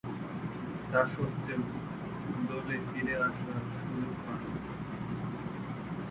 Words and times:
তাসত্ত্বেও, 0.91 1.61
দলে 2.47 2.77
ফিরে 2.87 3.15
আসার 3.17 3.61
সুযোগ 3.73 4.13
পান। 4.25 4.41